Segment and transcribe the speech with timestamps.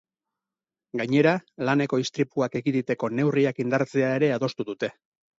[1.01, 1.33] Gainera,
[1.67, 4.91] laneko istripuak ekiditeko neurriak indartzea ere adostu dute.